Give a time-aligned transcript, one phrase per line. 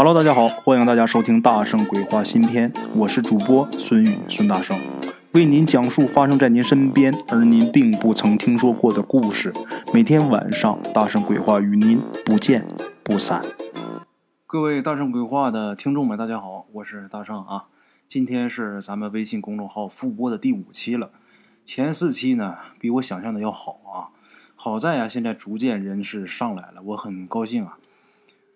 [0.00, 4.78] Hello，大家好，欢迎大家收听《大圣鬼话》新篇，我是主播孙宇孙大圣，
[5.32, 9.52] 为您讲述发生在您身边而您并不曾听说过的故事。
[9.92, 12.64] 每天晚上，《大圣鬼话》与您不见
[13.02, 13.42] 不散。
[14.46, 17.64] 各位《大圣鬼话》的听众们，大家好，我是大圣啊。
[18.06, 21.10] 今天是咱们微信公众号复播的第五期了，
[21.64, 24.14] 前四期呢比我想象的要好啊。
[24.54, 27.78] 好在啊，现在逐渐人是上来了，我很高兴啊。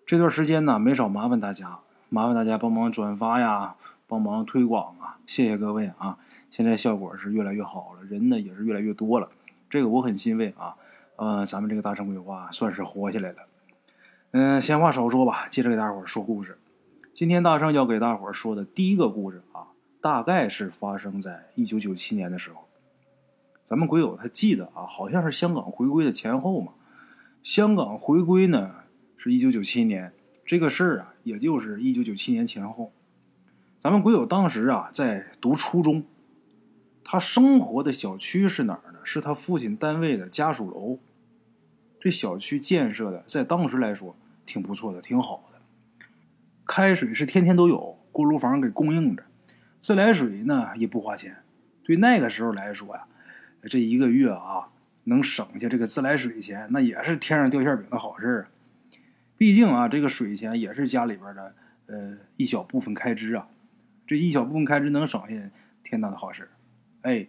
[0.05, 1.79] 这段时间呢，没少麻烦大家，
[2.09, 3.75] 麻烦大家帮忙转发呀，
[4.05, 6.17] 帮忙推广啊，谢谢各位啊！
[6.51, 9.29] 现在效果是越来越好了，人呢也是越来越多了，
[9.69, 10.75] 这个我很欣慰啊。
[11.15, 13.37] 呃，咱们这个大圣鬼话算是活下来了。
[14.31, 16.59] 嗯，闲话少说吧，接着给大伙儿说故事。
[17.13, 19.67] 今天大圣要给大伙儿说的第一个故事啊，
[20.01, 22.67] 大概是发生在一九九七年的时候。
[23.63, 26.73] 咱们鬼友他记得啊，好像是香港回归的前后嘛。
[27.41, 28.82] 香港回归呢？
[29.17, 30.13] 是一九九七年，
[30.45, 32.91] 这个事儿啊，也就是一九九七年前后。
[33.79, 36.03] 咱们鬼友当时啊在读初中，
[37.03, 38.99] 他生活的小区是哪儿呢？
[39.03, 40.99] 是他父亲单位的家属楼。
[41.99, 45.61] 这小区建设的在当时来说挺不错的，挺好的。
[46.65, 49.23] 开水是天天都有，锅炉房给供应着，
[49.79, 51.37] 自来水呢也不花钱。
[51.83, 53.05] 对那个时候来说呀，
[53.69, 54.69] 这一个月啊
[55.03, 58.47] 能省下这个自来水钱，那也是天上掉馅饼的好事儿。
[59.43, 61.53] 毕竟啊，这个水钱也是家里边的
[61.87, 63.45] 呃一小部分开支啊，
[64.07, 65.51] 这一小部分开支能省下
[65.83, 66.49] 天大的好事
[67.01, 67.27] 哎，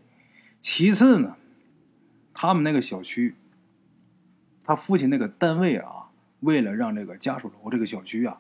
[0.61, 1.35] 其次呢，
[2.33, 3.35] 他们那个小区，
[4.63, 8.39] 他父亲那个单位啊，为了让这个家属楼这个小区啊，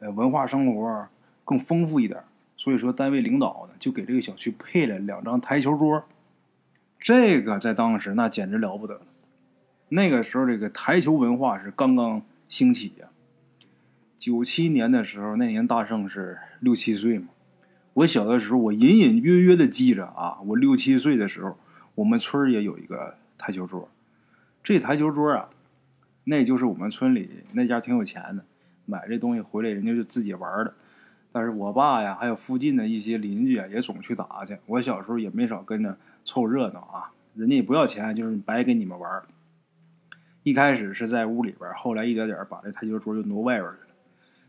[0.00, 1.06] 呃，文化生活
[1.44, 2.20] 更丰富一点，
[2.56, 6.04] 所以说单位领导呢就给这个小区配了两张台球桌。
[6.98, 9.06] 这个在当时那简直了不得了，
[9.90, 12.20] 那个时候这个台球文化是刚刚。
[12.48, 13.08] 兴起呀！
[14.22, 17.26] 九七年的时候，那年大圣是六七岁嘛。
[17.94, 21.58] 我小的时候，我隐隐约约的记着啊，我六七岁的时候，
[21.96, 23.88] 我们村也有一个台球桌。
[24.62, 25.48] 这台球桌啊，
[26.22, 28.44] 那就是我们村里那家挺有钱的，
[28.86, 30.72] 买这东西回来，人家就自己玩的。
[31.32, 34.56] 但是我爸呀，还有附近的一些邻居啊，也总去打去。
[34.66, 39.20] 我小时候也没少跟着凑热闹啊，人家也不要钱，就是白给你们玩。
[40.44, 43.91] 一开始是在屋里边，后来一点点把这台球桌就挪外边去了。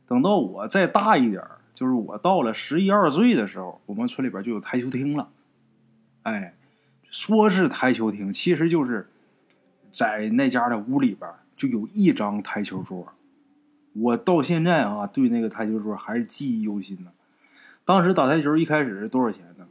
[0.07, 1.43] 等到我再大一点，
[1.73, 5.29] 就是我到了十一二岁的时候，我们村里边就有台球厅了。
[6.23, 6.55] 哎，
[7.09, 9.09] 说是台球厅，其实就是
[9.91, 13.07] 在那家的屋里边就有一张台球桌。
[13.93, 17.11] 我到现在啊，对那个台球桌还是记忆犹新呢。
[17.85, 19.67] 当时打台球一开始是多少钱呢？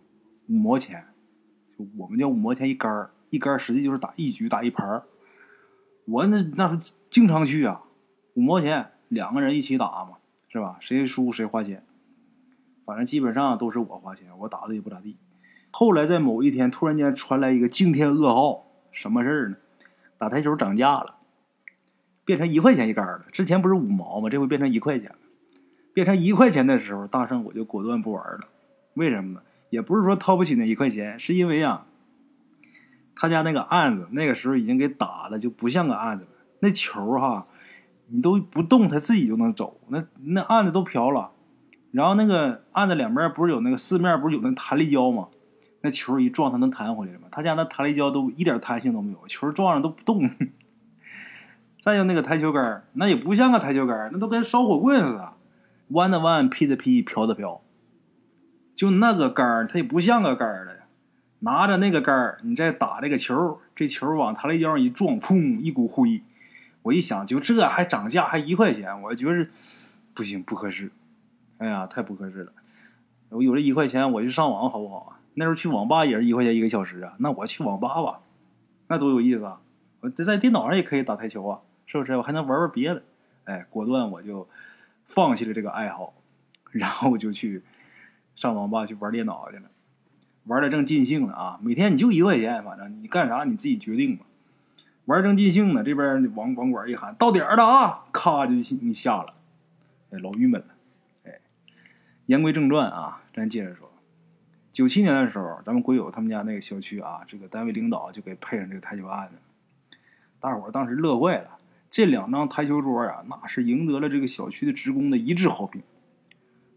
[0.48, 1.04] 五毛钱，
[1.96, 5.02] 我们叫五毛钱一杆儿一杆儿实际就是打一局打一盘儿
[6.04, 7.80] 我那那时候经常去啊，
[8.34, 10.18] 五毛钱两个人一起打嘛，
[10.52, 10.76] 是吧？
[10.80, 11.82] 谁输谁花钱，
[12.84, 15.16] 反正基本上都是我花钱，我打的也不咋地。
[15.70, 19.56] 后来在某一天，突然间传来一个惊天噩耗，什么事儿呢？
[20.18, 21.16] 打台球涨价了，
[22.26, 23.24] 变成一块钱一杆了。
[23.32, 24.28] 之前不是五毛吗？
[24.28, 25.16] 这回变成一块钱了。
[25.94, 28.40] 变成一块钱的时候，大圣我就果断不玩了。
[28.92, 29.42] 为什么呢？
[29.70, 31.86] 也不是说掏不起那一块钱，是因为啊。
[33.14, 36.30] 他家那个案子，那个时候已经给打的就不像个案子了。
[36.60, 37.46] 那球哈，
[38.12, 39.80] 你都不动，它自己就能走。
[39.88, 41.30] 那那案子都飘了。
[41.90, 45.28] 然后那个案子两边不是有那个四面不是有那弹力胶吗？
[45.80, 47.28] 那球一撞，它能弹回来吗？
[47.30, 50.30] 他家那弹力胶都一点弹性都没有，球撞上都不动。
[51.82, 55.32] 再有那个台球杆那也不像个台球杆那都跟烧火棍似的，
[55.88, 57.60] 弯的弯，劈的劈，飘的飘。
[58.76, 60.72] 就那个杆它也不像个杆了。
[61.40, 66.22] 拿着那个杆，你再打这个球，这球往弹力胶上一撞，砰，一股灰。
[66.82, 69.48] 我一想，就这还涨价，还一块钱，我觉得
[70.14, 70.90] 不行，不合适。
[71.58, 72.52] 哎呀，太不合适了。
[73.28, 75.20] 我有这一块钱，我就上网好不好啊？
[75.34, 77.14] 那时候去网吧也是一块钱一个小时啊。
[77.18, 78.20] 那我去网吧吧，
[78.88, 79.60] 那多有意思啊！
[80.00, 82.16] 我这在电脑上也可以打台球啊，是不是？
[82.16, 83.02] 我还能玩玩别的。
[83.44, 84.48] 哎，果断我就
[85.04, 86.12] 放弃了这个爱好，
[86.72, 87.62] 然后就去
[88.34, 89.70] 上网吧去玩电脑去了。
[90.44, 91.60] 玩的正尽兴呢啊！
[91.62, 94.26] 每天你就一块钱，反正你干啥你自己决定吧。
[95.06, 99.34] 玩正尽兴呢，这边网网管一喊到点儿了啊，咔就你下了，
[100.10, 100.66] 哎，老郁闷了。
[101.24, 101.40] 哎，
[102.26, 103.90] 言归正传啊，咱接着说。
[104.70, 109.96] 九七年的时候，咱们鬼友他们家那个小区啊，这个单位领导就给配上这个台球案子，
[110.40, 111.58] 大伙当时乐坏了。
[111.90, 115.82] 这两张台球桌啊，那是赢得了这个小区的职工的一致好评。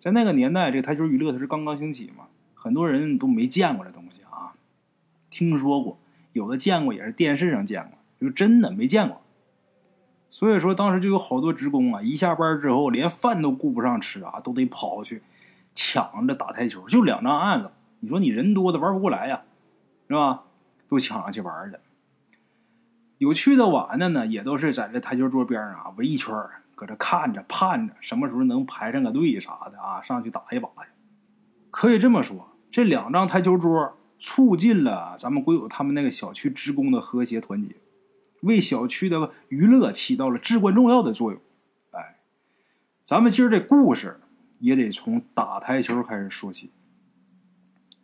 [0.02, 2.26] 在那个年代，这个台球娱乐它是刚刚兴起嘛。
[2.54, 4.54] 很多人都没见过这东西啊，
[5.30, 5.98] 听说过，
[6.34, 9.22] 有的见过也是电视上见过，就真的没见过。
[10.30, 15.24] 所以说当时就有好多职工啊，一下班之后连饭都顾不上吃啊，都得跑去
[15.74, 16.88] 抢着打台球。
[16.88, 19.44] 就两张案子，你说你人多的玩不过来呀，
[20.08, 20.44] 是吧？
[20.88, 21.78] 都抢上去玩去。
[23.18, 26.36] 有去的晚的呢，也都是在这台球桌边上啊围一圈
[26.76, 30.90] 搁这看着盼着什么时候能排上个队啥的啊，上去打一把去。
[31.72, 37.76] 可以这么说，这两张台球桌促进了咱们国有他们那个小区职工的和谐团结，
[38.42, 41.42] 为小区的娱乐起到了至关重要的作用。
[41.92, 42.18] 哎，
[43.04, 44.20] 咱们今儿这故事
[44.60, 46.70] 也得从打台球开始说起。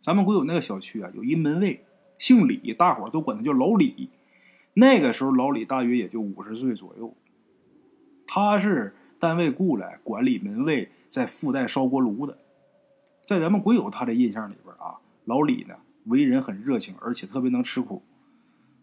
[0.00, 1.84] 咱们国有那个小区啊，有一门卫
[2.18, 4.10] 姓李，大伙都管他叫老李。
[4.74, 7.14] 那个时候，老李大约也就五十岁左右。
[8.26, 12.38] 他是单位雇来管理门卫，在附带烧锅炉的。
[13.20, 15.76] 在咱们国有他的印象里边啊，老李呢
[16.06, 18.02] 为人很热情，而且特别能吃苦。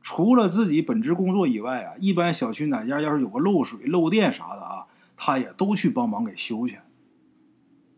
[0.02, 4.86] 除了自己本职工作以外啊，一般小区哪家要是有个漏水、漏电啥的啊，
[5.18, 6.80] 他也都去帮忙给修去。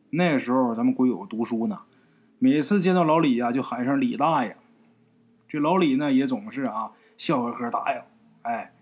[0.10, 1.82] 那时候咱们鬼友读书呢，
[2.40, 4.58] 每次见到老李呀，就喊声李大爷。
[5.48, 6.92] 这老李呢也总是啊。
[7.18, 8.02] 笑呵呵答应，
[8.42, 8.74] 哎，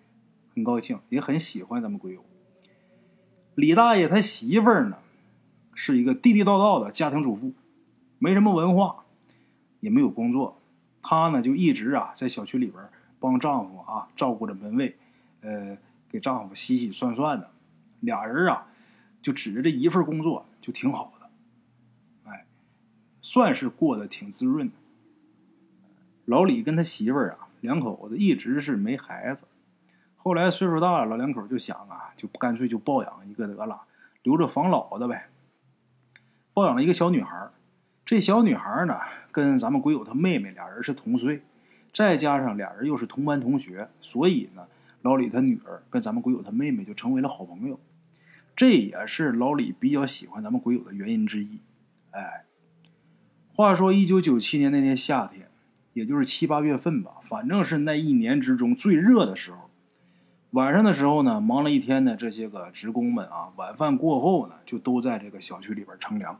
[0.56, 2.24] 很高兴，也很喜欢咱们鬼友。
[3.54, 4.96] 李大爷他媳妇儿呢，
[5.74, 7.52] 是一个地地道道的家庭主妇，
[8.18, 9.04] 没什么文化，
[9.82, 10.58] 也没有工作。
[11.02, 12.82] 他呢就一直啊在小区里边
[13.20, 14.98] 帮丈夫啊照顾着门卫，
[15.42, 15.78] 呃，
[16.08, 17.50] 给丈夫洗洗涮涮的。
[18.00, 18.68] 俩人啊
[19.22, 21.30] 就指着这一份工作就挺好的，
[22.32, 22.46] 哎，
[23.22, 24.74] 算是过得挺滋润的。
[26.26, 27.46] 老李跟他媳妇儿啊。
[27.62, 29.44] 两口子一直是没孩子，
[30.16, 33.82] 后来岁数大了，老两口就想啊，就干脆就抱养一个得了，
[34.24, 35.28] 留着防老的呗。
[36.54, 37.50] 抱养了一个小女孩，
[38.06, 38.98] 这小女孩呢，
[39.34, 41.42] 跟咱们鬼友他妹妹俩人是同岁，
[41.94, 44.68] 再加上俩人又是同班同学，所以呢，
[45.02, 47.80] 老李他女儿跟咱们鬼友他妹妹就成为了好朋友，
[48.56, 51.60] 这也是老李比较喜欢咱们鬼友的原因之一。
[52.12, 52.46] 哎，
[53.54, 55.48] 话说一九九七年那年夏天。
[55.94, 59.70] 也就是七八月份吧，反正是那一年之中最热的时候。
[60.52, 66.40] 晚上的时候呢，忙了一天的这些个职工们啊，晚饭过后呢，就都在这个小区里边乘凉。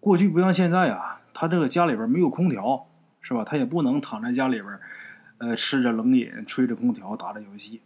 [0.00, 2.88] 过去不像现在啊，他这个家里边没有空调，
[3.20, 3.44] 是吧？
[3.44, 4.78] 他也不能躺在家里边，
[5.38, 7.82] 呃，吃着冷饮，吹着空调，打着游戏。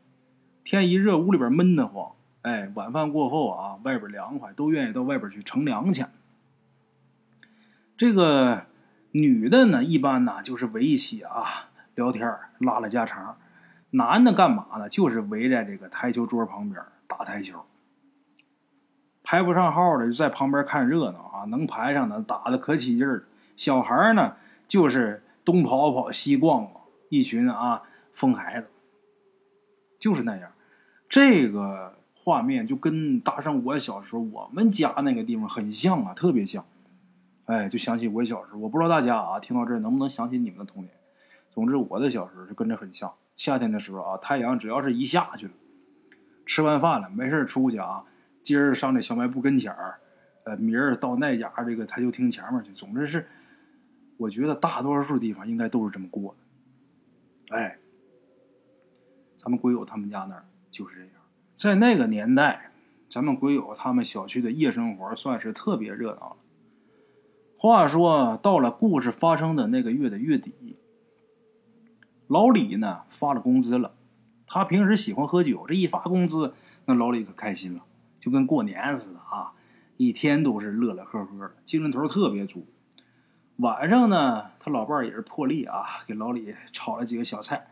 [0.65, 2.13] 天一热，屋里边闷得慌。
[2.43, 6.05] 哎，晚饭过后啊，外边凉快，都愿意到外边去乘凉去。
[7.97, 8.67] 这个。
[9.17, 13.37] 女的呢，一般呢就是围一起啊聊天拉拉家常；
[13.91, 14.89] 男的干嘛呢？
[14.89, 17.65] 就是围在这个台球桌旁边打台球。
[19.23, 23.29] 排不上号的就在旁边看热闹啊，能排上的打的可起劲儿。
[23.57, 24.35] 小孩呢
[24.67, 27.83] 就是东跑跑西逛逛，一群啊
[28.13, 28.69] 疯孩子，
[29.99, 30.51] 就是那样。
[31.09, 36.65] 这个画面就跟大圣我小时候我们家那个地方很像啊，特别像。
[37.47, 40.91] 哎，就想起我小时候，我不知道大家啊，听到这能不能想起你们的童年？
[41.51, 43.13] 总之，我的小时候就跟这很像。
[43.37, 45.53] 夏天的时候啊，太阳只要是一下去了，
[46.47, 48.03] 吃完饭了，没事出去啊，
[48.43, 50.01] 今儿上这小卖部跟前儿，
[50.45, 52.73] 呃，明儿到那家这个台球厅前面去。
[52.73, 53.29] 总之是，
[54.17, 57.57] 我觉得大多数地方应该都是这么过的。
[57.57, 57.79] 哎，
[59.39, 61.11] 咱们鬼友他们家那儿就是这样。
[61.55, 62.73] 在那个年代，
[63.11, 66.37] 咱们鬼友他们小区的夜生活算是特别热闹了。
[67.57, 70.79] 话说到了故事发生的那个月的月底，
[72.27, 73.95] 老李呢发了工资了。
[74.47, 76.55] 他平时喜欢喝酒，这一发工资，
[76.87, 77.85] 那老李可开心了，
[78.21, 79.55] 就跟过年似的啊，
[79.97, 82.67] 一天都是乐乐呵呵的，精神头特别足。
[83.59, 87.69] 晚上呢，他老伴儿也是破例啊，给老李炒了几个小菜。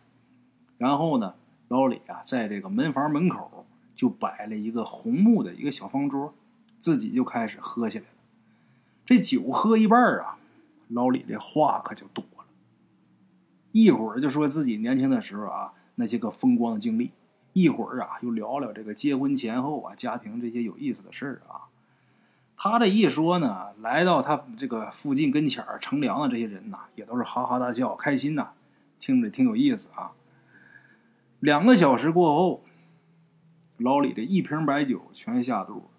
[0.78, 1.34] 然后呢，
[1.66, 6.34] 老李啊，在这个门房门口就摆了一个红木的一个小方桌，
[6.78, 8.10] 自己就开始喝起来了。
[9.04, 10.38] 这酒喝一半啊，
[10.86, 12.44] 老李这话可就多了。
[13.72, 17.10] 一会儿就说自己年轻的时候啊那些个风光的经历，
[17.52, 21.71] 一会儿啊又聊聊这个结婚前后啊家庭这些有意思的事儿啊。
[22.64, 28.50] 他这一说呢，来到他这个附近跟前儿乘凉的这些人呐，也都是哈哈大笑，开心呐，
[29.00, 30.12] 听着挺有意思啊。
[31.40, 32.62] 两个小时过后，
[33.78, 35.90] 老李这一瓶白酒全下肚。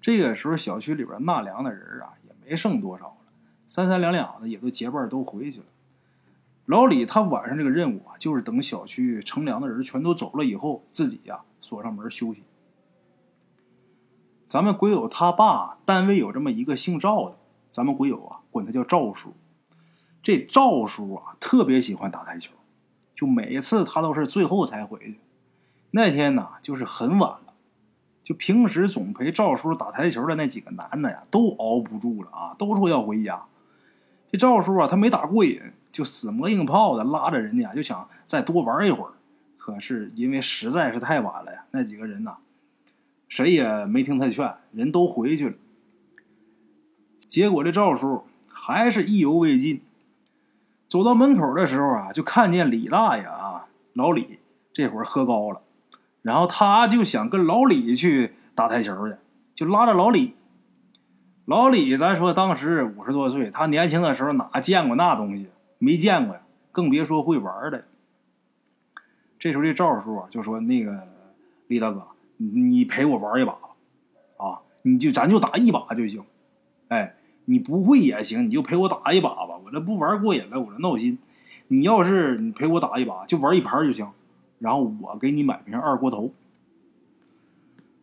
[0.00, 3.16] 这个时候，小区里边纳凉的人啊，也没剩多少了，
[3.68, 5.66] 三三两两的也都结伴都回去了。
[6.64, 12.42] 老李他晚上这个任务啊，就是等小区乘凉的人全都走了以后，自己呀锁上门休息。
[14.48, 17.36] 咱们鬼友他爸单位有这么一个姓赵的，
[17.70, 19.34] 咱们鬼友啊管他叫赵叔。
[20.22, 22.52] 这赵叔啊特别喜欢打台球，
[23.14, 25.20] 就每次他都是最后才回去。
[25.90, 27.52] 那天呢，就是很晚了，
[28.22, 33.44] 就平时总陪赵叔打台球的那几个男的呀，都熬不住了啊，都说要回家。
[34.32, 35.60] 这赵叔啊，他没打过瘾，
[35.92, 39.12] 就死磨硬泡的拉着人家，就想再多玩一会儿。
[39.58, 42.38] 可是因为实在是太晚了呀，那几个人呐，
[43.28, 45.54] 谁也没听他劝，人都回去了。
[47.18, 49.82] 结果这赵叔还是意犹未尽，
[50.88, 54.38] 走到门口的时候啊，就看见李大爷啊，老李
[54.72, 55.60] 这会儿喝高了。
[56.22, 59.16] 然后他就想跟老李去打台球去，
[59.54, 60.34] 就拉着老李。
[61.44, 65.48] 老李，咱说当时五十多岁，他年轻的时候哪见过那东西？
[65.78, 66.42] 没见过呀，
[66.72, 67.84] 更别说会玩的。
[69.38, 71.06] 这时候这赵叔啊就说：“那个
[71.68, 72.08] 李大哥，
[72.38, 73.68] 你陪我玩一把吧，
[74.38, 76.22] 啊，你就咱就打一把就行。
[76.88, 77.14] 哎，
[77.44, 79.58] 你不会也行，你就陪我打一把吧。
[79.62, 81.18] 我这不玩过瘾了，我这闹心。
[81.68, 84.08] 你要是你陪我打一把，就玩一盘就行。”
[84.58, 86.32] 然后我给你买瓶二锅头。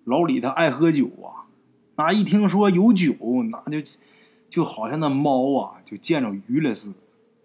[0.05, 1.49] 老李他爱喝酒啊，
[1.95, 3.13] 那一听说有酒，
[3.51, 3.97] 那就
[4.49, 6.95] 就好像那猫啊就见着鱼了似的，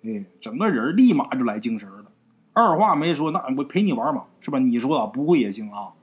[0.05, 2.05] 哎，整个人立马就来精神了，
[2.53, 4.59] 二话没说，那我陪你玩嘛，是吧？
[4.59, 5.95] 你说啊，不会也行啊，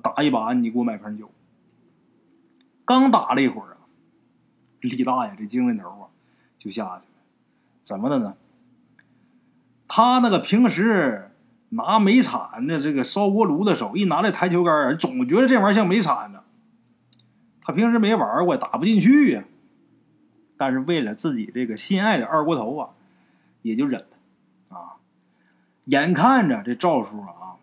[0.00, 1.30] 打一把你给我买瓶酒。
[2.84, 3.78] 刚打了一会儿啊，
[4.80, 6.08] 李大爷这精神头啊
[6.58, 7.22] 就下去了，
[7.82, 8.34] 怎么的呢？
[9.88, 11.28] 他那个平时。
[11.74, 16.40] 拿煤铲子，这个烧锅炉的手一拿这台球杆儿，总觉得这玩意儿像煤铲子。
[17.62, 19.44] 他平时没玩过，打不进去呀。
[20.58, 22.90] 但是为了自己这个心爱的二锅头啊，
[23.62, 25.00] 也就忍了啊。
[25.86, 27.56] 眼看着这赵叔啊，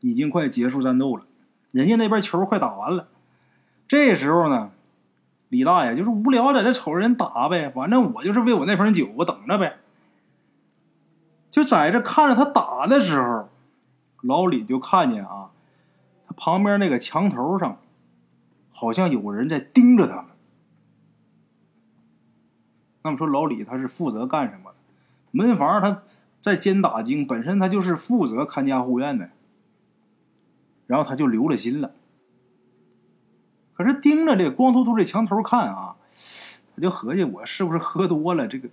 [0.00, 1.26] 已经快结束战斗了，
[1.72, 3.08] 人家那边球快打完了。
[3.88, 4.70] 这时候呢，
[5.48, 7.70] 李大爷就是无聊，在这瞅着人打呗。
[7.70, 9.78] 反正我就是为我那瓶酒，我等着呗。
[11.50, 13.48] 就在这看着他打的时候，
[14.22, 15.50] 老李就看见啊，
[16.26, 17.78] 他旁边那个墙头上，
[18.70, 20.26] 好像有人在盯着他们。
[23.02, 24.72] 那么说，老李他是负责干什么？
[25.32, 26.02] 门房他
[26.40, 29.30] 在监打经，本身他就是负责看家护院的。
[30.90, 31.92] 然后他就留了心了。
[33.74, 35.94] 可是盯着这光秃秃的墙头看啊，
[36.74, 38.68] 他就合计我是不是喝多了这个。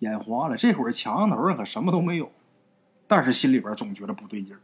[0.00, 2.30] 眼花了，这会儿墙头上可什么都没有，
[3.06, 4.58] 但是心里边总觉得不对劲儿。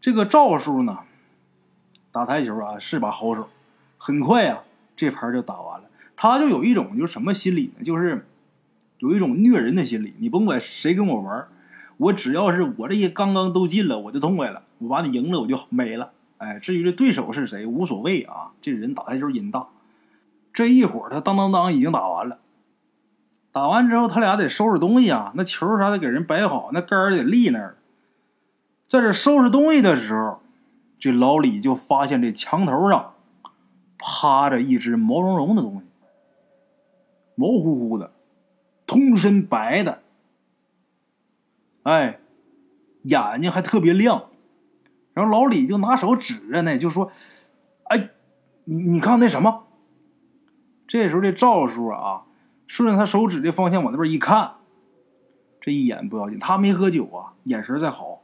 [0.00, 1.00] 这个赵叔呢，
[2.10, 3.48] 打台球啊是把好手，
[3.98, 4.62] 很快啊
[4.96, 5.90] 这盘就打完了。
[6.16, 7.84] 他就有一种就什么心理呢？
[7.84, 8.24] 就是
[8.98, 10.14] 有一种虐人的心理。
[10.18, 11.48] 你甭管谁跟我玩，
[11.98, 14.62] 我只要是我这些刚刚都进了，我就痛快了。
[14.78, 16.12] 我把你赢了，我就没了。
[16.38, 18.52] 哎，至于这对手是谁无所谓啊。
[18.60, 19.68] 这人打台球瘾大，
[20.52, 22.38] 这一会儿他当当当已经打完了。
[23.50, 27.76] 打完之后，他俩得收拾东西啊，那球啥的给人摆好，那杆儿得立那儿。
[28.86, 30.40] 在这收拾东西的时候，
[30.98, 33.14] 这老李就发现这墙头上
[33.98, 35.86] 趴着一只毛茸茸的东西，
[37.34, 38.12] 毛乎乎的，
[38.86, 40.02] 通身白的，
[41.82, 42.20] 哎，
[43.02, 44.27] 眼睛还特别亮。
[45.18, 47.10] 然后老李就拿手指着呢，就说
[47.90, 48.10] ：“哎，
[48.64, 49.66] 你你看那什么？”
[50.86, 52.22] 这时候这赵叔啊。
[52.68, 54.56] 顺着他手指的方向往那边一看，
[55.58, 58.20] 这一眼不要紧，他没喝酒啊，眼神再好，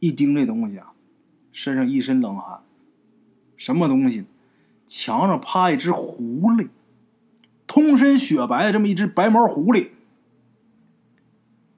[0.00, 0.94] 一盯这东西啊，
[1.52, 2.62] 身上一身冷汗。
[3.56, 4.24] 什么东西？
[4.84, 6.70] 墙上趴一只狐狸，
[7.68, 9.90] 通身雪白的这么一只白毛狐狸。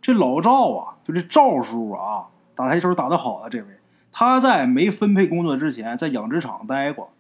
[0.01, 3.79] 这老赵啊，就这赵叔啊，打台球打得好啊这位，
[4.13, 7.13] 他在没分配工作之前，在养殖场待过，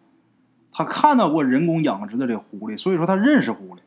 [0.73, 3.81] 他看到过人工养殖的这狐狸，所以说他认识狐狸。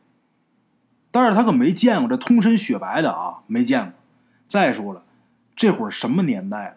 [1.10, 3.94] 但是他可没见过这通身雪白的啊，没见过。
[4.46, 5.02] 再说了，
[5.56, 6.76] 这会儿什么年代了？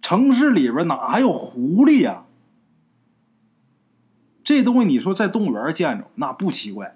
[0.00, 2.24] 城市里边哪还有狐狸呀？
[4.44, 6.94] 这东西你说在动物园见着那不奇怪，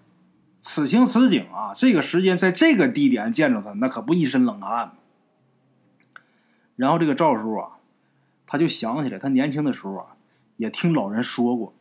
[0.60, 4.92] 此情此景啊，这个时间在这个地点见着他，那可不一身冷汗。
[6.76, 7.78] 然后这个赵叔啊，
[8.50, 10.16] 他就想起来，他年轻的时候啊，
[10.56, 11.72] 也听老人说过，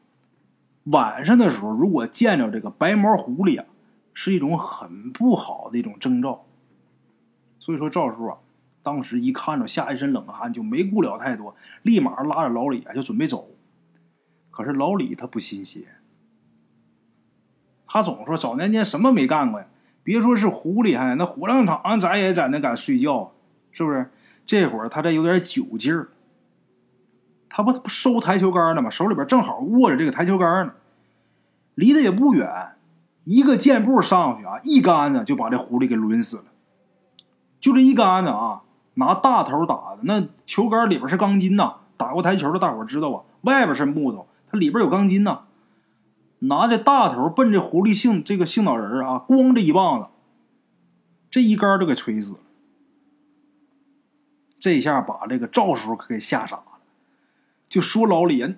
[0.84, 3.66] 晚上的时候如果见着这个白毛狐狸啊。
[4.12, 6.46] 是一种很不好的一种征兆，
[7.58, 8.40] 所以说赵叔啊，
[8.84, 13.48] 当时一看着吓一身冷汗，就没顾了太多，立马拉着老李啊就准备走。
[14.52, 15.88] 可是老李他不信邪，
[17.88, 19.68] 他总说早年间什么没干过呀？
[20.04, 23.32] 别说是狐狸，还那火葬场咱也在那敢睡觉，
[23.72, 24.12] 是不是？
[24.46, 26.10] 这会儿他这有点酒劲儿，
[27.50, 28.90] 他不不收台球杆呢吗？
[28.90, 30.74] 手里边正好握着这个台球杆呢，
[31.76, 32.76] 离得也不远。
[33.26, 36.46] 一个箭步上去啊，一杆子就把这狐狸给抡死了。
[37.60, 38.62] 就这一杆子啊，
[38.94, 41.76] 拿大头打的，那球杆里边是钢筋呐。
[41.98, 45.42] 打过台球的大伙知道啊，外边是木头，它里边有钢筋呐。
[46.40, 50.08] 拿着大头奔这狐狸性这个性脑人啊，咣这一棒子，
[51.30, 52.40] 这一杆就给锤死了。
[54.58, 56.64] 这下把这个赵叔可给吓傻了，
[57.70, 58.56] 就说老李，哎，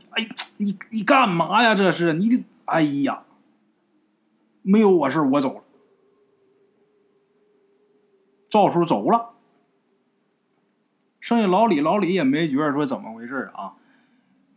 [0.58, 1.75] 你你干嘛呀？
[1.75, 3.24] 这是你，哎呀，
[4.62, 5.63] 没有我事我走了。
[8.50, 9.32] 赵叔走了，
[11.20, 13.74] 剩下老李，老李也没觉着说怎么回事啊，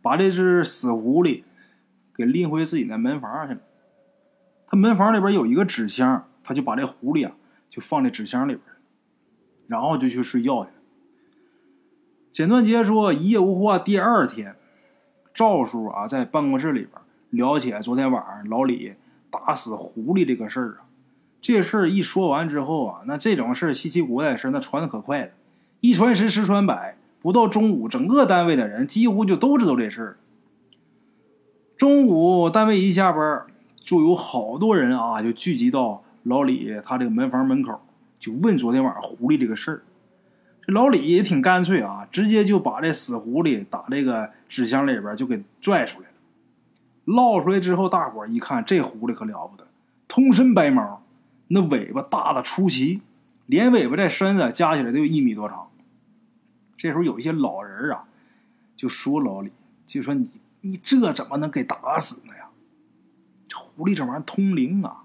[0.01, 1.43] 把这只死狐狸
[2.13, 3.61] 给拎回自己的门房去了。
[4.67, 7.35] 他门房里边有一个纸箱，他就把这狐狸啊
[7.69, 8.63] 就放在纸箱里边，
[9.67, 10.74] 然后就去睡觉去了。
[12.35, 13.79] 简短杰说一夜无话。
[13.79, 14.57] 第二天，
[15.33, 16.91] 赵叔啊在办公室里边
[17.29, 18.95] 聊起来昨天晚上老李
[19.29, 20.83] 打死狐狸这个事儿啊。
[21.39, 25.31] 这事儿一说完之后啊，那这种事儿稀奇古怪的事那传的可快了，
[25.79, 30.17] 一传十，十传百，不到中午，整个单位的人几乎就都知道这事儿。
[31.77, 33.45] 中午单位一下班，
[33.81, 37.79] 就有好多人啊就聚集到老李他这个门房门口，
[38.19, 39.83] 就问昨天晚上狐狸这个事儿。
[40.65, 46.13] 这老李也挺干脆啊，直接就把这死狐狸打这个纸箱里边就给拽出来了。
[47.05, 49.67] 捞出来之后，大伙一看，这狐狸可了不得，
[50.07, 51.03] 通身白毛，
[51.49, 53.01] 那尾巴大的出奇，
[53.45, 55.69] 连尾巴带身子加起来都有一米多长。
[56.75, 58.05] 这时候有一些老人啊，
[58.75, 59.51] 就说老李，
[59.85, 60.27] 就说你
[60.61, 62.49] 你这怎么能给打死呢呀？
[63.47, 65.03] 这狐狸这玩意儿通灵啊，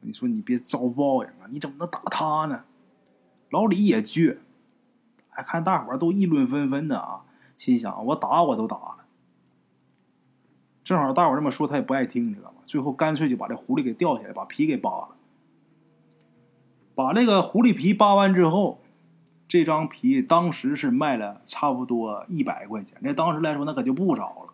[0.00, 2.64] 你说你别遭报应啊，你怎么能打他呢？
[3.50, 4.38] 老李也倔。
[5.42, 7.20] 看大伙都议论纷纷的啊，
[7.58, 8.96] 心想我打我都打了。
[10.82, 12.62] 正好大伙这么说，他也不爱听，你知道吗？
[12.66, 15.08] 最后干脆就把这狐狸给吊起来，把皮给扒了。
[16.94, 18.80] 把这个狐狸皮扒完之后，
[19.46, 24.52] 这张皮当时是卖了差不多一百块钱，那当时来说那可就不少了。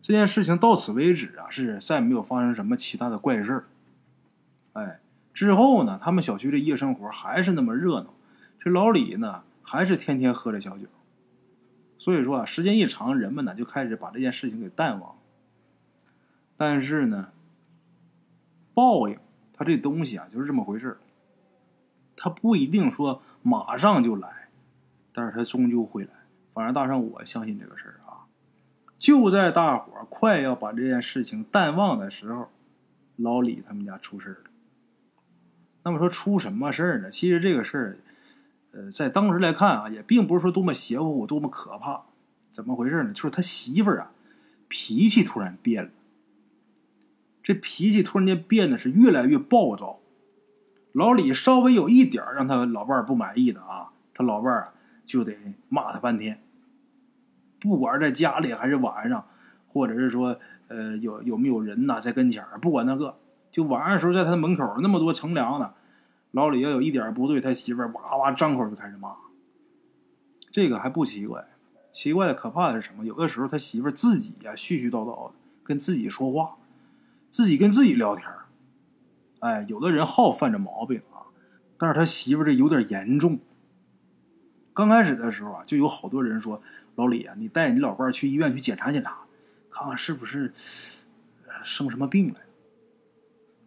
[0.00, 3.66] 这件事情到此为止啊，是再没有发生什么其他的怪事
[4.72, 5.00] 哎，
[5.34, 8.14] 之后呢，他们小区的夜生活还是那么热闹。
[8.60, 9.42] 这老李呢？
[9.70, 10.86] 还是天天喝着小酒，
[11.98, 15.18] 所以说啊，时间一长，人们呢就开始把这件事情给淡忘。
[16.56, 17.28] 但是呢，
[18.72, 19.18] 报应
[19.52, 20.96] 它这东西啊就是这么回事
[22.16, 24.48] 它不一定说马上就来，
[25.12, 26.12] 但是它终究会来。
[26.54, 28.24] 反正大圣我相信这个事儿啊。
[28.96, 32.48] 就在大伙快要把这件事情淡忘的时候，
[33.16, 34.50] 老李他们家出事了。
[35.82, 37.10] 那么说出什么事儿呢？
[37.10, 37.98] 其实这个事儿。
[38.72, 42.02] 呃，在当时来看啊，也并不是说多么邪乎、多么可怕。
[42.48, 43.12] 怎么回事呢？
[43.12, 44.10] 就是他媳妇儿啊，
[44.68, 45.90] 脾气突然变了。
[47.42, 50.00] 这脾气突然间变得是越来越暴躁。
[50.92, 54.72] 老李稍微有一点让他老伴儿不满意的啊，他老伴儿
[55.06, 55.36] 就得
[55.68, 56.42] 骂他半天。
[57.60, 59.26] 不管在家里还是晚上，
[59.66, 63.16] 或者是说呃有有没有人呐在跟前儿，不管那个，
[63.50, 65.74] 就晚上的时候在他门口那么多乘凉的。
[66.30, 69.16] 老李要有一点不对，他媳妇儿哇哇张口就开始骂。
[70.50, 71.46] 这个还不奇怪，
[71.92, 73.04] 奇怪的可怕的是什么？
[73.04, 76.56] 有的时候他媳妇儿自己呀絮絮叨叨的跟自己说话，
[77.30, 78.26] 自己跟自己聊天
[79.40, 81.30] 哎，有的人好犯这毛病啊，
[81.76, 83.38] 但是他媳妇儿这有点严重。
[84.74, 86.60] 刚开始的时候啊，就有好多人说
[86.96, 89.18] ：“老李啊，你带你老伴儿去医院去检查检查，
[89.70, 90.52] 看看是不是
[91.62, 92.40] 生什么病了。”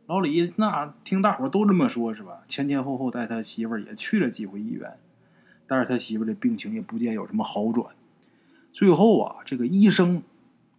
[0.08, 2.42] 老李那听大伙都这么说，是吧？
[2.48, 4.98] 前前后后带他媳妇儿也去了几回医院，
[5.68, 7.96] 但是他媳妇儿的病情也不见有什么好转。
[8.74, 10.22] 最后啊，这个医生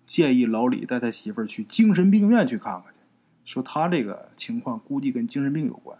[0.05, 2.99] 建议老李带他媳妇儿去精神病院去看看去，
[3.55, 5.97] 说他这个情况估计跟精神病有关。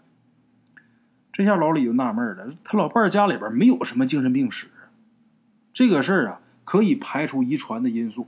[1.31, 4.67] 这下老李就纳闷了，他老伴儿家里边没有什么精神病史，
[5.73, 8.27] 这个事儿啊可以排除遗传的因素。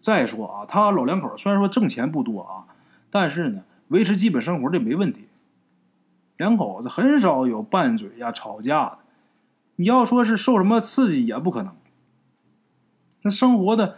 [0.00, 2.64] 再说啊，他老两口虽然说挣钱不多啊，
[3.10, 3.64] 但是呢。
[3.88, 5.26] 维持基本生活这没问题，
[6.36, 8.98] 两口子很少有拌嘴呀、吵架的。
[9.76, 11.74] 你要说是受什么刺激也不可能。
[13.22, 13.96] 那生活的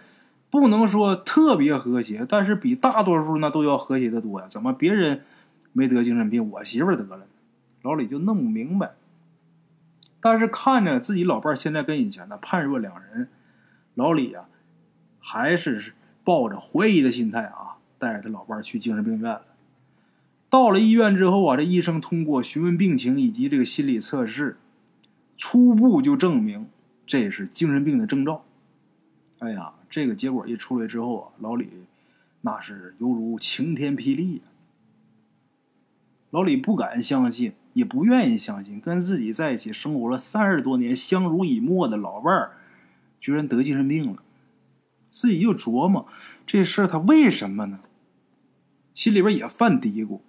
[0.49, 4.47] 不能说特别和谐，但是比大多数那都要和谐的多呀。
[4.49, 5.25] 怎么别人
[5.73, 7.27] 没得精神病，我媳妇得了？
[7.83, 8.93] 老李就弄不明白。
[10.21, 13.29] 但是看着自己老伴现在跟以前的判若两人，
[13.95, 14.45] 老李呀，
[15.19, 19.43] 还是抱着怀疑的心态啊，带着他老伴去精神病院了。
[20.51, 24.59] 到了医院之后啊，这医生通过询问病情以及这个心理测试，
[25.37, 26.69] 初步就证明
[27.07, 28.45] 这是精神病的征兆。
[29.39, 31.71] 哎呀，这个结果一出来之后啊，老李
[32.41, 34.43] 那是犹如晴天霹雳。
[36.31, 42.57] 老李不敢相信，也不愿意相信，跟自己在一起生活了三十多年、相濡以沫的老伴儿，
[43.21, 44.23] 居然得精神病了。
[45.09, 46.07] 自己就琢磨
[46.45, 47.81] 这事儿，他为什么呢？
[48.95, 50.21] 心里边也犯嘀咕：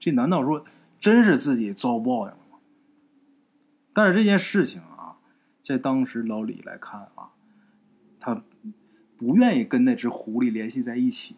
[0.00, 0.64] 这难道说
[0.98, 2.58] 真是自己遭报应了吗？
[3.92, 5.18] 但是这件事情啊，
[5.62, 7.30] 在当时老李来看啊，
[8.18, 8.42] 他
[9.18, 11.36] 不愿意跟那只狐狸联系在一起。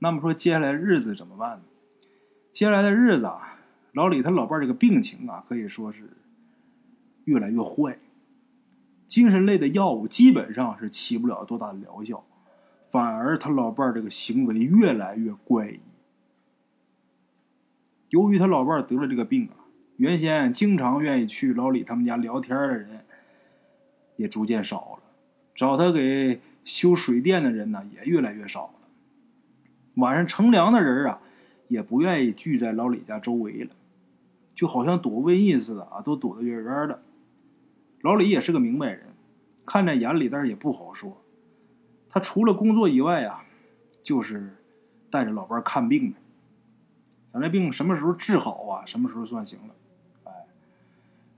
[0.00, 1.64] 那么说，接下来日子怎么办呢？
[2.52, 3.58] 接下来的日子啊，
[3.92, 6.10] 老李他老伴这个病情啊，可以说是
[7.24, 7.98] 越来越坏。
[9.06, 12.24] 精神类的药物基本上是起不了多大的疗效，
[12.90, 15.80] 反而他老伴这个行为越来越怪异。
[18.12, 23.04] 由于他老伴得了这个病啊，原先经常愿意去老李他们家聊天的人
[24.16, 25.02] 也逐渐少了，
[25.54, 28.74] 找他给修水电的人呢也越来越少了。
[29.96, 31.20] 晚上乘凉的人啊。
[31.68, 33.70] 也不愿意聚在老李家周围了，
[34.54, 37.00] 就好像躲瘟疫似的啊，都躲得远远的。
[38.02, 39.06] 老李也是个明白人，
[39.64, 41.22] 看在眼里，但是也不好说。
[42.10, 43.46] 他除了工作以外啊，
[44.02, 44.54] 就是
[45.08, 46.18] 带着老伴看病的。
[47.32, 48.84] 咱这病什么时候治好啊？
[48.84, 49.74] 什么时候算行了？
[50.24, 50.32] 哎，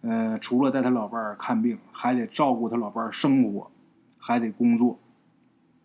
[0.02, 3.70] 呃，除了带他老伴看病，还得照顾他老伴生活，
[4.18, 4.98] 还得工作，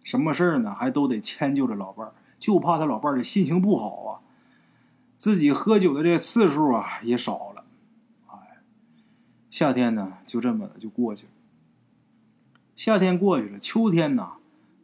[0.03, 0.73] 什么事儿呢？
[0.73, 4.19] 还都得迁就着老伴就怕他老伴的心情不好啊。
[5.17, 7.63] 自己喝酒的这个次数啊也少了，
[8.27, 8.37] 哎，
[9.51, 11.31] 夏天呢就这么的就过去了。
[12.75, 14.31] 夏天过去了，秋天呢，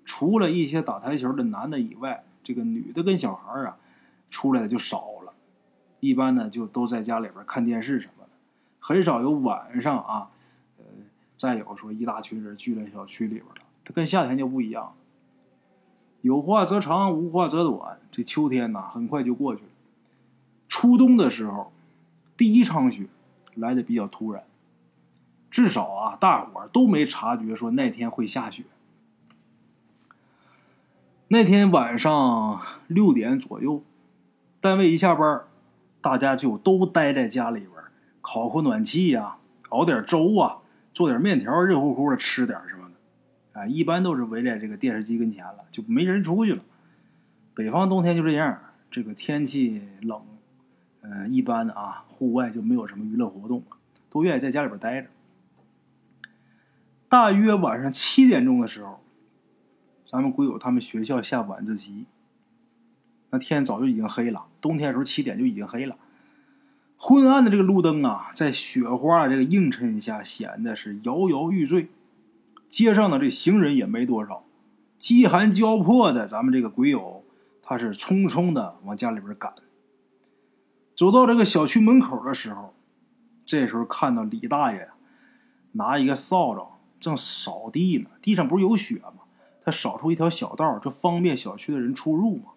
[0.04, 3.78] 除了一些打台球的男的以外，这个女的跟小孩啊
[4.30, 5.15] 出来的就少，
[6.06, 8.30] 一般呢就都在家里边看电视什么的，
[8.80, 10.30] 很少有晚上啊，
[10.78, 10.84] 呃，
[11.36, 13.62] 再有说一大群人聚在小区里边了。
[13.84, 14.94] 它跟夏天就不一样，
[16.22, 18.00] 有话则长，无话则短。
[18.12, 19.70] 这秋天呢很快就过去了。
[20.68, 21.72] 初冬的时候，
[22.38, 23.08] 第一场雪
[23.56, 24.44] 来的比较突然，
[25.50, 28.64] 至少啊，大伙儿都没察觉说那天会下雪。
[31.28, 33.84] 那天晚上六点左右，
[34.60, 35.44] 单位一下班，
[36.06, 37.72] 大家就都待在家里边，
[38.22, 39.38] 烤烤暖气呀，
[39.70, 40.60] 熬点粥啊，
[40.94, 43.60] 做点面条，热乎乎的吃点什么的。
[43.60, 46.62] 啊，一般都是围在这个电视机跟前了，就没人出去了。
[47.56, 48.60] 北方冬天就这样，
[48.92, 50.22] 这个天气冷。
[51.02, 53.64] 嗯，一般啊，户外就没有什么娱乐活动，
[54.12, 55.08] 都愿意在家里边待着。
[57.10, 59.00] 大约晚上七点钟的时候，
[60.06, 62.06] 咱们鬼友他们学校下晚自习，
[63.36, 64.46] 那天早就已经黑了。
[64.62, 65.98] 冬天的时候七点就已经黑了，
[66.96, 71.90] 昏暗的这个路灯啊，在雪花这个映衬下显得是摇摇欲坠。
[72.70, 74.46] 街上的这行人也没多少，
[74.98, 77.26] 饥寒交迫的咱们这个鬼友，
[77.62, 79.54] 他是匆匆的往家里边赶。
[80.96, 82.74] 走到这个小区门口的时候，
[83.46, 84.90] 这时候看到李大爷
[85.74, 86.66] 拿一个扫帚
[87.02, 88.12] 正扫地呢。
[88.22, 89.24] 地上不是有雪吗？
[89.62, 92.54] 他扫出一条小道，就方便小区的人出入嘛。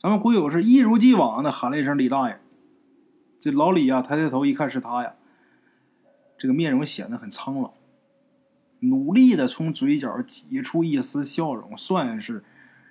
[0.00, 2.40] 咱们鬼友是一如既往的喊了一声“李大爷”。
[3.40, 5.14] 这老李呀，抬抬头一看是他呀，
[6.36, 7.72] 这个面容显得很苍老，
[8.80, 12.44] 努力的从嘴角挤出一丝笑容，算是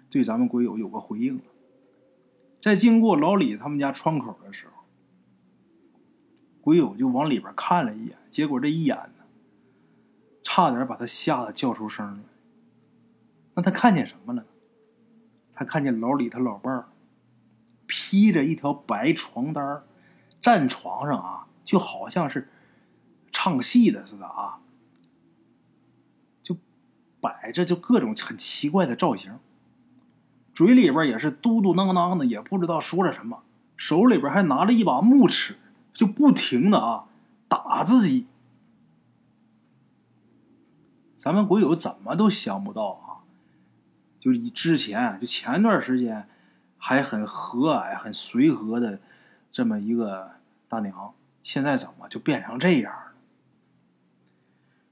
[0.10, 1.43] 对咱们鬼友有个回应了。
[2.60, 4.84] 在经过老李他们家窗口的时候，
[6.60, 9.24] 鬼友就往里边看了一眼，结果这一眼呢，
[10.43, 12.24] 差点把他吓得叫出声来。
[13.54, 14.43] 那他看见什么了？
[15.54, 16.86] 他看见老李他老伴儿
[17.88, 19.84] 披着一条白床单
[20.41, 22.50] 站床上啊，就好像是
[23.32, 24.60] 唱戏的似的啊，
[26.43, 26.56] 就
[27.19, 29.39] 摆着就各种很奇怪的造型。
[30.54, 33.43] 嘴里边也是嘟嘟囔囔的，也不知道说着什么，
[33.76, 35.56] 手里边还拿着一把木尺，
[35.93, 37.06] 就不停的啊
[37.47, 38.28] 打自己。
[41.15, 43.21] 咱们鬼友怎么都想不到啊，
[44.19, 46.28] 就以之前就前段时间
[46.78, 49.00] 还很和蔼、很随和的
[49.52, 50.32] 这么一个
[50.68, 51.13] 大娘，
[51.44, 53.13] 现在怎么就变成这样了？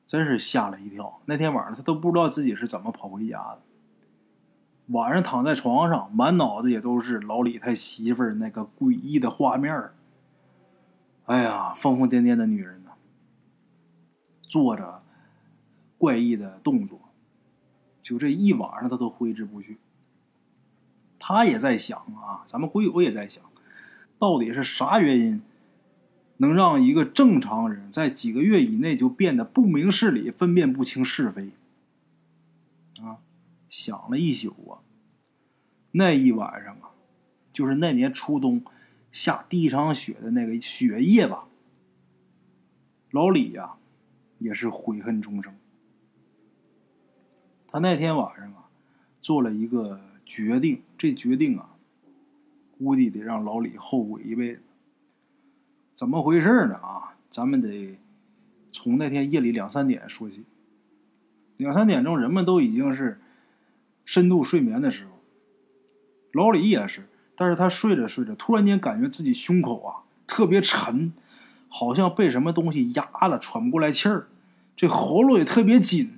[0.08, 1.20] 真是吓了一跳。
[1.26, 3.60] 那天晚上他都不知道自己是怎么跑回家的。
[4.88, 9.96] 晚上躺在床上，满脑子也都是老李他媳妇儿那个诡异的画面儿
[11.26, 12.92] 哎呀，疯疯癫癫的女人呢，
[14.44, 15.02] 做着
[15.98, 17.00] 怪异的动作，
[18.04, 19.80] 就这一晚上他都挥之不去。
[21.28, 23.44] 他也在想啊，咱们鬼友也在想，
[24.20, 25.42] 到底是啥原因
[26.38, 31.50] 能让一个正常人在几个月以内就变得不明事理、分辨不清是非？
[33.02, 33.18] 啊！
[33.72, 34.86] 想了一宿啊，
[35.94, 36.94] 那一晚上啊，
[37.52, 38.64] 就是那年初冬
[39.12, 41.48] 下第一场雪的那个雪夜吧。
[43.10, 43.78] 老李呀，
[44.38, 45.56] 也是悔恨终生。
[47.68, 48.70] 他那天晚上啊，
[49.20, 51.70] 做了一个决定，这决定啊，
[52.78, 54.62] 估计得让老李后悔一辈子。
[55.94, 56.76] 怎么回事呢？
[56.76, 57.98] 啊，咱们得
[58.74, 60.44] 从那天夜里两三点说起。
[61.58, 63.22] 两三点钟，人们都已经是
[64.04, 65.12] 深度睡眠的时候。
[66.34, 67.08] 老李也是，
[67.38, 71.14] 但是他睡着睡着，突然间感觉自己胸口啊特别沉，
[71.70, 74.28] 好像被什么东西压了，喘不过来气儿，
[74.76, 76.12] 这喉咙也特别紧。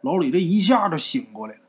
[0.00, 1.60] 老李这一下就醒过来了，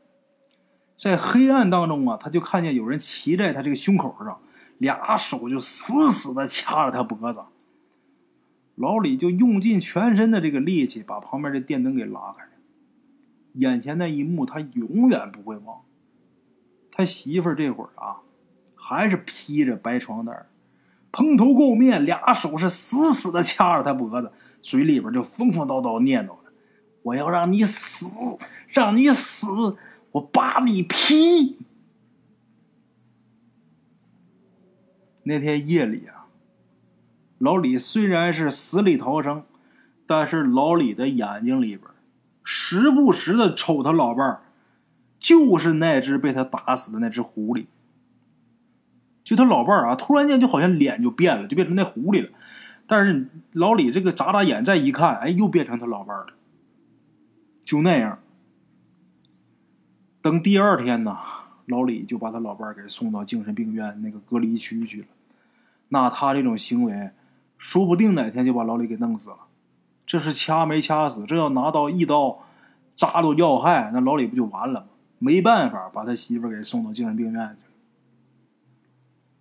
[1.02, 4.40] 在黑暗当中啊，他就看见有人骑在他这个胸口上，
[4.78, 7.42] 俩手就死死的掐着他脖子。
[8.76, 12.46] 老李就用尽全身的这个力气，把旁边的电灯给拉开。
[13.54, 15.82] 眼前那一幕，他永远不会忘。
[16.92, 18.18] 他媳妇这会儿啊，
[18.76, 20.46] 还是披着白床单，
[21.12, 26.54] 蓬头垢面，俩手是死死的掐着他脖子，嘴里边就疯疯叨叨念叨着
[27.02, 28.06] ：“我要让你死，
[28.68, 29.48] 让你死，
[30.12, 31.58] 我扒你皮。”
[35.24, 36.26] 那天夜里啊，
[37.38, 39.44] 老李虽然是死里逃生，
[40.06, 41.90] 但是老李的眼睛里边。
[42.44, 44.42] 时不时的瞅他老伴儿，
[45.20, 47.68] 就是那只被他打死的那只狐狸。
[49.24, 52.30] 就他老伴儿啊，突然间就好像脸就变了，就变成那狐狸了。
[52.88, 56.34] 但是老李这个眨眨眼再一看，哎，又变成他老伴儿了。
[57.64, 58.21] 就那样，
[60.22, 61.18] 等第二天呢，
[61.66, 65.08] 老李就把他老伴给送到精神病院那个隔离区去了。
[65.90, 67.12] 那他这种行为，
[67.58, 69.38] 说不定哪天就把老李给弄死了。
[70.06, 71.26] 这是掐没掐死？
[71.26, 72.44] 这要拿刀一刀
[72.96, 74.88] 扎到要害，那老李不就完了吗？
[75.20, 77.72] 没办法，把他媳妇给送到精神病院去了。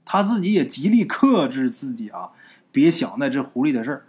[0.04, 2.30] 他自己也极力克制自己啊，
[2.72, 4.06] 别想那只狐狸的事儿。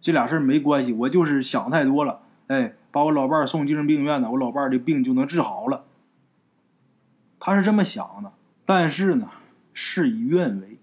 [0.00, 2.20] 这俩事儿没关系，我就是想太多了。
[2.46, 5.84] 哎，把我老伴儿送精神病院呢，我老伴儿的病就能治好了。
[7.38, 8.32] 他是这么想的，
[8.64, 9.30] 但是呢，
[9.72, 10.78] 事与愿违。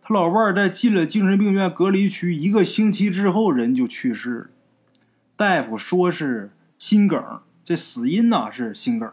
[0.00, 4.50] 他老伴儿在进了精神病院隔离区一个星期之后，人就去世了。
[5.36, 9.12] 大夫说是心梗，这死因呐是心梗。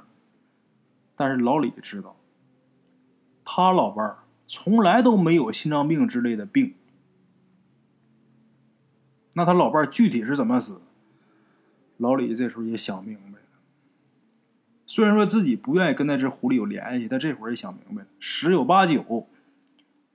[1.16, 2.16] 但是老李知道，
[3.46, 6.74] 他老伴儿从来都没有心脏病之类的病。
[9.34, 10.82] 那他老伴儿具体是怎么死？
[12.00, 13.46] 老李这时候也想明白了。
[14.88, 19.28] 虽然说自己不愿意跟那只狐狸有联系，但这会儿也想明白了，十有八九。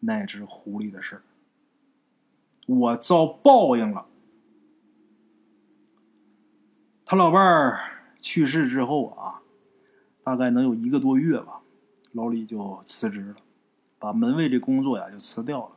[0.06, 1.22] 那只狐狸的事
[2.66, 4.04] 我遭报应了。
[7.06, 7.80] 他老伴儿
[8.20, 9.40] 去世之后啊，
[10.22, 11.60] 大概能有一个多月吧，
[12.12, 13.36] 老李就辞职了，
[13.98, 15.76] 把门卫这工作呀就辞掉了，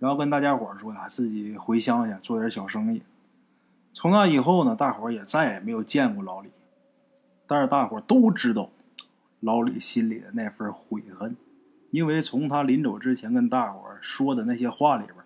[0.00, 3.02] 然后跟大家伙说呀，自己回乡下做点小生意。
[3.92, 6.50] 从那以后呢，大伙也再也没有见过老李，
[7.46, 8.70] 但是大伙都知道
[9.40, 11.36] 老李心里的那份悔恨。
[11.90, 15.16] 因为从他临走之前跟大伙说的那些话里边，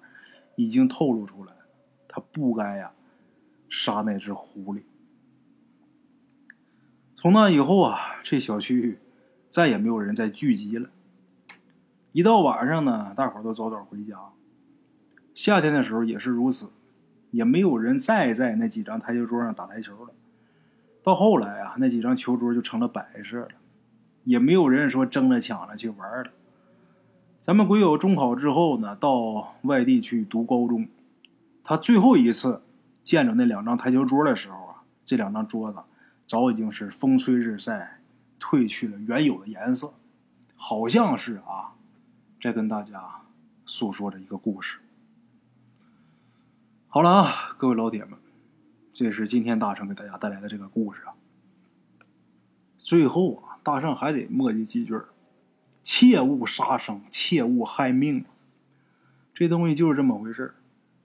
[0.56, 1.52] 已经透露出来，
[2.08, 2.90] 他不该呀
[3.68, 4.82] 杀那只狐狸。
[7.14, 8.98] 从那以后啊，这小区
[9.48, 10.90] 再也没有人再聚集了。
[12.10, 14.18] 一到晚上呢，大伙都早早回家。
[15.36, 16.66] 夏天的时候也是如此，
[17.36, 20.10] 也没有人再在那几张台球桌上打台球了。
[21.02, 23.50] 到后来啊，那几张球桌就成了摆设了，
[24.24, 26.30] 也没有人说争着抢着去玩了。
[27.42, 30.88] 咱们鬼友中考之后呢，到外地去读高中。
[31.62, 32.62] 他最后一次
[33.04, 35.78] 见着那两张台球桌的时候啊，这两张桌子
[36.26, 38.00] 早已经是风吹日晒，
[38.40, 39.92] 褪去了原有的颜色，
[40.56, 41.74] 好像是啊，
[42.40, 43.04] 在跟大家
[43.66, 44.78] 诉说着一个故事。
[46.96, 48.18] 好了啊，各位老铁们，
[48.90, 51.12] 这是今天大圣给大家带来的这个故事啊。
[52.78, 55.10] 最后啊，大圣还得墨迹几句儿。
[55.82, 58.24] 切勿杀生，切勿害命。
[59.34, 60.54] 这东西就是这么回事儿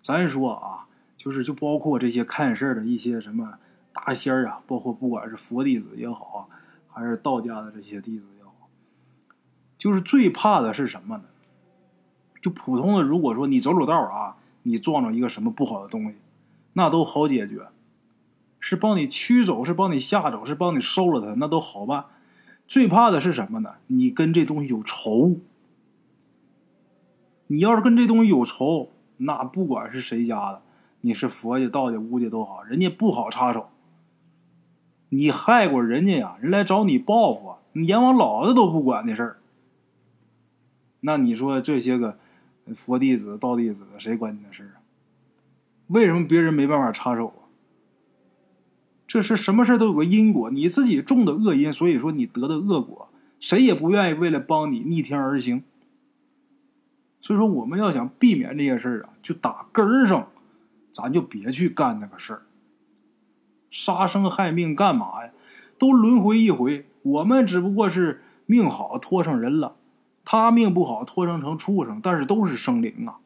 [0.01, 3.55] 咱说啊，就是就包括这些看事儿的一些什么
[3.91, 6.39] 大仙儿啊，包括不管是佛弟子也好啊，
[6.87, 8.69] 还是道家的这些弟子也好，
[9.77, 11.25] 就是最怕的是什么呢？
[12.41, 16.17] 就普通的，如果说你走走道啊，你撞着一个什么不好的东西，
[16.73, 17.67] 那都好解决，
[18.59, 22.05] 是帮你驱走，是帮你吓走，是帮你收了它，那都好办。
[22.67, 23.75] 最怕的是什么呢？
[23.87, 25.37] 你跟这东西有仇。
[27.47, 30.61] 你要是跟这东西有仇，那不管是谁家的，
[31.01, 33.69] 你是佛家、道家、巫家都好，人家不好插手。
[35.09, 39.37] 你害过人家呀，人来找你报复，你阎王老子都不管的事儿。
[41.01, 42.17] 那你说这些个
[42.73, 44.81] 佛弟子、道弟子，谁管你的事啊？
[45.87, 47.51] 为什么别人没办法插手啊？
[49.07, 55.63] 这是什么事都有个因果，你自己种的恶因，所以说你得的恶果，谁也不愿意为了帮你逆天而行。
[57.19, 60.29] 所以说，我们要想避免这些事儿啊，就打根儿上，
[60.91, 62.41] 咱就别去干那个事儿。
[63.69, 65.31] 杀生害命干嘛呀？
[65.77, 69.75] 都轮回一回，我们只不过是命好拖上人了，
[70.23, 73.19] 他命不好托生成畜生，但是都是生灵啊。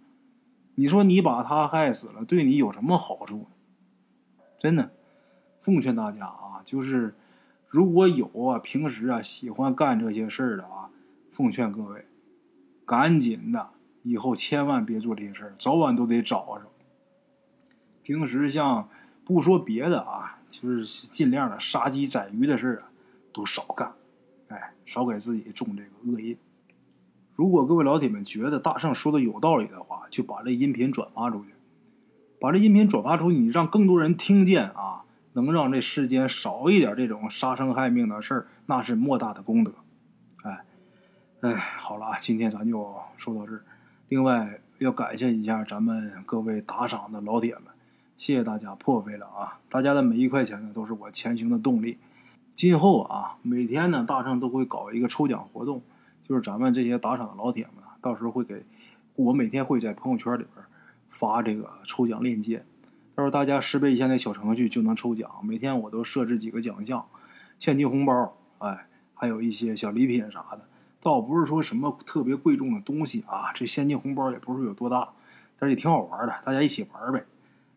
[0.75, 3.47] 你说你把他害死了，对你有什么好处？
[4.59, 4.91] 真的，
[5.61, 7.15] 奉劝大家啊，就是
[7.67, 10.89] 如果有啊，平时啊喜欢干这些事儿的啊，
[11.31, 12.05] 奉劝各位，
[12.85, 13.69] 赶紧的。
[14.03, 16.71] 以后千万别做这些事儿，早晚都得找着。
[18.03, 18.87] 平时像
[19.23, 22.89] 不说别的啊，就是尽量的杀鸡宰鱼的事儿啊，
[23.33, 23.93] 都少干。
[24.49, 26.37] 哎，少给自己种这个恶因。
[27.35, 31.53] 如果各位老铁们觉得大圣说的有道理的话，就把这音频转发出去，
[32.39, 39.73] 把这音频转发出去，你让更多人听见啊，能让这世间少一点这种杀生害命的事儿，那是莫大的功德。
[40.43, 40.63] 哎，
[41.41, 43.63] 哎，好了，今天咱就说到这儿。
[44.07, 47.63] 另外要感谢一下咱们各位打赏的老铁们，
[48.15, 49.59] 谢谢大家破费了啊！
[49.67, 51.97] 大家的每一块钱呢，都是我前行的动力。
[52.53, 55.81] 今后啊，每天呢，大圣都会搞一个抽奖活动，
[56.27, 58.65] 就是咱们这些打赏的老铁们，到时候会给
[59.15, 60.65] 我每天会在朋友圈里边
[61.07, 62.65] 发这个抽奖链接，
[63.13, 65.29] 到时候大家识别一下那小程序就能抽奖。
[65.43, 67.05] 每天我都设置几个奖项，
[67.59, 70.67] 现金红包，哎，还有一些小礼品啥的。
[70.99, 75.09] 倒不是说什么特别贵重的东西啊，这现金红包也不是有多大，
[75.59, 77.23] 但是也挺好玩的，大家一起玩呗。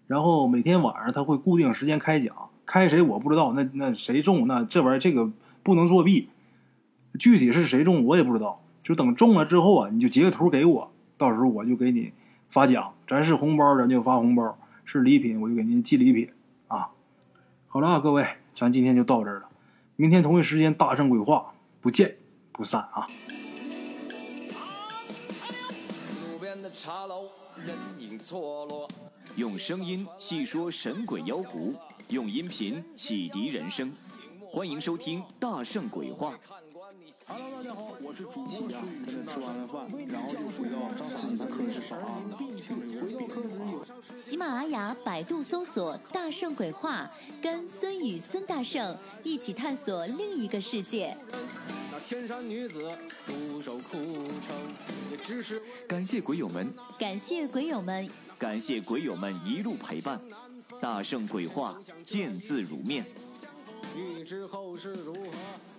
[0.06, 2.34] 然后每天晚上他会固定时间开奖，
[2.64, 5.30] 开谁我不知道，那那谁中那这玩意儿这个
[5.62, 6.30] 不能作弊，
[7.18, 12.12] 具体是谁中我也不知道，就等中了之后啊，你就截个图给我，到时候我就给你
[12.48, 12.94] 发奖。
[13.06, 16.30] 咱是红包咱就发红包，是礼品我就给您寄礼品
[16.66, 16.90] 啊。
[17.68, 19.48] 好了啊，各位，咱今天就到这儿了，
[19.96, 22.16] 明天同一时间大圣鬼话不见。
[22.52, 23.06] 不散啊！
[26.74, 27.24] 茶楼
[27.56, 28.88] 人影错落
[29.36, 31.74] 用声音细说神鬼妖狐，
[32.08, 33.90] 用音频启迪人生。
[34.40, 36.32] 欢迎收听《大圣鬼话》。
[37.30, 38.80] Hello，大家好，我是主播呀。
[39.04, 42.22] 跟着吃完了饭，然后就回到自己的课室上啊。
[44.16, 47.06] 喜马拉雅、百度搜索“大圣鬼话”，
[47.42, 51.14] 跟孙宇、孙大圣一起探索另一个世界。
[51.92, 52.90] 那天山女子
[53.26, 54.56] 独守空城，
[55.10, 60.18] 也只是感谢鬼友们，感谢鬼友们，感谢鬼友们一路陪伴。
[60.80, 63.04] 大圣鬼话，见字如面。
[63.96, 65.30] 欲知后事如何，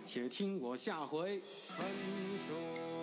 [0.05, 1.85] 且听我下回分
[2.47, 2.98] 说。